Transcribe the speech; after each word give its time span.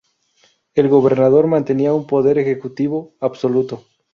El 0.73 0.89
Gobernador 0.89 1.45
mantenía 1.45 1.93
un 1.93 2.07
poder 2.07 2.39
ejecutivo 2.39 3.13
absoluto. 3.19 3.85